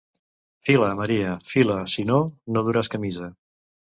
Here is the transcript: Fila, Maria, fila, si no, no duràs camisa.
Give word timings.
Fila, 0.67 0.87
Maria, 1.01 1.35
fila, 1.51 1.75
si 1.95 2.05
no, 2.11 2.17
no 2.57 2.65
duràs 2.71 2.93
camisa. 2.95 3.29